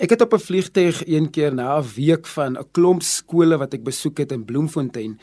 Ek 0.00 0.14
het 0.16 0.22
op 0.24 0.32
'n 0.32 0.46
vliegtyg 0.48 1.06
een 1.06 1.30
keer 1.30 1.54
na 1.54 1.78
'n 1.78 1.88
week 1.94 2.26
van 2.26 2.56
'n 2.58 2.70
klomp 2.70 3.02
skole 3.02 3.56
wat 3.56 3.74
ek 3.74 3.82
besoek 3.84 4.18
het 4.18 4.32
in 4.32 4.44
Bloemfontein, 4.44 5.20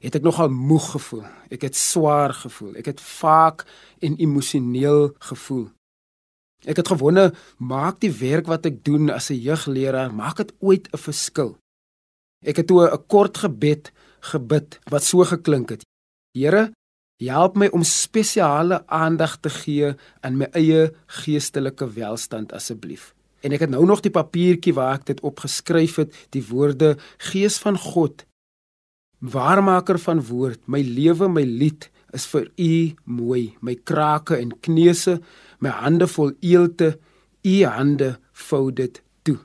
het 0.00 0.14
ek 0.14 0.22
nogal 0.22 0.48
moeg 0.48 0.90
gevoel. 0.90 1.24
Ek 1.48 1.62
het 1.62 1.76
swaar 1.76 2.34
gevoel. 2.34 2.74
Ek 2.74 2.84
het 2.86 3.00
vaak 3.00 3.64
en 3.98 4.16
emosioneel 4.16 5.14
gevoel. 5.18 5.68
Ek 6.64 6.76
het 6.76 6.88
gewonde, 6.88 7.34
maak 7.58 8.00
die 8.00 8.10
werk 8.10 8.46
wat 8.46 8.66
ek 8.66 8.84
doen 8.84 9.10
as 9.10 9.30
'n 9.30 9.40
jeugleraar, 9.40 10.14
maak 10.14 10.36
dit 10.36 10.52
ooit 10.58 10.88
'n 10.92 10.98
verskil? 10.98 11.56
Ek 12.44 12.56
het 12.56 12.66
toe 12.66 12.90
'n 12.90 13.06
kort 13.06 13.38
gebed 13.38 13.92
gebid 14.20 14.78
wat 14.90 15.02
so 15.04 15.24
geklink 15.24 15.68
het: 15.68 15.84
Here, 16.32 16.72
help 17.16 17.56
my 17.56 17.66
om 17.66 17.82
spesiale 17.82 18.86
aandag 18.86 19.36
te 19.40 19.50
gee 19.50 19.94
aan 20.20 20.36
my 20.36 20.48
eie 20.52 20.92
geestelike 21.06 21.92
welstand 21.92 22.52
asseblief. 22.52 23.15
En 23.44 23.52
ek 23.52 23.66
het 23.66 23.72
nou 23.72 23.84
nog 23.86 24.00
die 24.04 24.14
papiertjie 24.14 24.74
waar 24.76 25.00
ek 25.00 25.10
dit 25.12 25.20
opgeskryf 25.26 26.00
het, 26.02 26.14
die 26.34 26.44
woorde 26.48 26.96
Gees 27.30 27.58
van 27.62 27.78
God, 27.78 28.24
waarmaker 29.20 29.98
van 29.98 30.22
woord, 30.24 30.60
my 30.66 30.80
lewe, 30.84 31.28
my 31.28 31.44
lied 31.44 31.90
is 32.16 32.26
vir 32.30 32.48
u 32.56 32.72
mooi, 33.04 33.56
my 33.60 33.74
krake 33.84 34.36
en 34.38 34.54
kneuse 34.64 35.18
my 35.60 35.72
hande 35.72 36.06
vol 36.10 36.32
eelte, 36.44 36.96
u 37.46 37.56
hande 37.64 38.16
vou 38.48 38.70
dit 38.74 39.00
toe. 39.24 39.38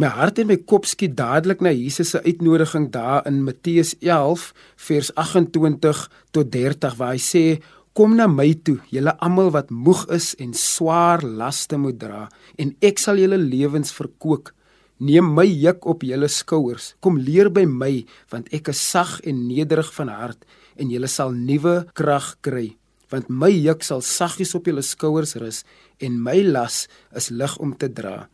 My 0.00 0.10
hart 0.10 0.40
en 0.42 0.50
my 0.50 0.56
kop 0.66 0.88
skiet 0.90 1.14
dadelik 1.18 1.62
na 1.62 1.70
Jesus 1.74 2.14
se 2.14 2.22
uitnodiging 2.24 2.90
daar 2.94 3.26
in 3.30 3.44
Matteus 3.46 3.94
11 4.00 4.50
vers 4.88 5.12
28 5.14 6.02
tot 6.34 6.50
30 6.52 6.96
waar 6.98 7.14
hy 7.14 7.22
sê 7.22 7.44
Kom 7.94 8.16
na 8.18 8.26
my 8.26 8.50
toe, 8.66 8.80
julle 8.90 9.14
almal 9.22 9.52
wat 9.54 9.70
moeg 9.70 10.04
is 10.14 10.32
en 10.42 10.52
swaar 10.58 11.22
laste 11.22 11.78
moet 11.78 11.98
dra, 11.98 12.26
en 12.58 12.74
ek 12.82 12.98
sal 12.98 13.20
julle 13.22 13.38
lewens 13.38 13.94
verkoop. 13.94 14.50
Neem 14.98 15.30
my 15.36 15.46
juk 15.46 15.86
op 15.86 16.02
julle 16.06 16.28
skouers. 16.30 16.94
Kom 17.02 17.18
leer 17.18 17.50
by 17.54 17.64
my, 17.70 17.92
want 18.34 18.50
ek 18.54 18.72
is 18.74 18.82
sag 18.82 19.20
en 19.22 19.46
nederig 19.46 19.90
van 19.94 20.10
hart, 20.10 20.42
en 20.74 20.90
julle 20.90 21.10
sal 21.10 21.34
nuwe 21.34 21.84
krag 21.94 22.34
kry 22.42 22.72
want 23.14 23.30
my 23.30 23.50
juk 23.52 23.84
sal 23.86 24.02
saggies 24.02 24.54
op 24.58 24.68
julle 24.68 24.82
skouers 24.82 25.36
rus 25.40 25.62
en 26.02 26.16
my 26.26 26.40
las 26.46 26.84
is 27.18 27.30
lig 27.30 27.56
om 27.62 27.74
te 27.78 27.90
dra. 27.92 28.26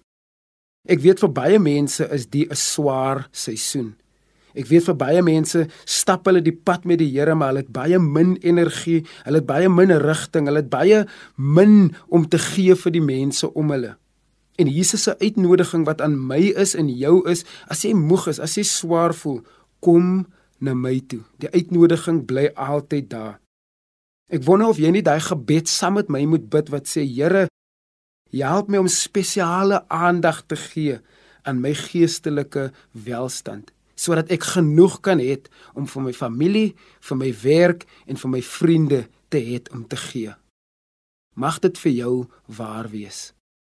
Ek 0.89 1.03
weet 1.05 1.21
vir 1.21 1.33
baie 1.37 1.59
mense 1.61 2.07
is 2.17 2.27
die 2.27 2.47
'n 2.49 2.57
swaar 2.57 3.29
seisoen. 3.33 3.97
Ek 4.59 4.67
weet 4.71 4.87
vir 4.89 4.97
baie 4.99 5.23
mense 5.25 5.65
stap 5.89 6.27
hulle 6.29 6.43
die 6.45 6.55
pad 6.55 6.87
met 6.89 7.01
die 7.03 7.11
Here, 7.13 7.35
maar 7.35 7.53
hulle 7.53 7.65
het 7.65 7.73
baie 7.75 7.99
min 8.03 8.37
energie, 8.43 9.05
hulle 9.27 9.43
het 9.43 9.49
baie 9.49 9.71
min 9.71 9.95
rigting, 10.03 10.49
hulle 10.51 10.63
het 10.65 10.71
baie 10.73 11.05
min 11.37 11.93
om 12.09 12.27
te 12.29 12.41
gee 12.41 12.77
vir 12.79 12.95
die 12.95 13.05
mense 13.05 13.51
om 13.55 13.71
hulle. 13.75 13.95
En 14.61 14.69
Jesus 14.69 15.07
se 15.07 15.15
uitnodiging 15.21 15.87
wat 15.89 16.03
aan 16.05 16.19
my 16.19 16.41
is 16.59 16.75
en 16.77 16.91
jou 16.93 17.21
is, 17.31 17.45
as 17.71 17.85
jy 17.87 17.95
moeg 17.97 18.29
is, 18.33 18.41
as 18.43 18.59
jy 18.59 18.67
swaar 18.67 19.15
voel, 19.17 19.41
kom 19.81 20.27
na 20.61 20.75
my 20.77 20.99
toe. 21.09 21.23
Die 21.41 21.49
uitnodiging 21.55 22.27
bly 22.29 22.51
altyd 22.57 23.09
daar. 23.13 23.39
Ek 24.31 24.45
wonder 24.47 24.71
of 24.71 24.79
jy 24.79 24.93
nie 24.93 25.07
daai 25.07 25.23
gebed 25.25 25.71
saam 25.71 25.97
met 25.99 26.13
my 26.13 26.23
moet 26.29 26.51
bid 26.53 26.69
wat 26.75 26.91
sê 26.91 27.07
Here, 27.07 27.49
help 28.31 28.69
my 28.69 28.79
om 28.79 28.89
spesiale 28.89 29.83
aandag 29.89 30.45
te 30.47 30.57
gee 30.57 31.01
aan 31.43 31.61
my 31.61 31.73
geestelike 31.75 32.71
welstand 32.93 33.73
sodat 34.01 34.31
ek 34.33 34.47
genoeg 34.55 35.01
kan 35.05 35.21
hê 35.21 35.37
om 35.77 35.89
vir 35.91 36.07
my 36.07 36.15
familie, 36.17 36.75
vir 37.05 37.21
my 37.21 37.31
werk 37.43 37.85
en 38.09 38.17
vir 38.17 38.33
my 38.37 38.43
vriende 38.45 39.03
te 39.29 39.43
hê 39.45 39.61
om 39.75 39.85
te 39.85 39.99
gee. 40.09 40.33
Mag 41.37 41.61
dit 41.61 41.77
vir 41.85 41.93
jou 41.93 42.15
waar 42.49 42.89
wees. 42.91 43.31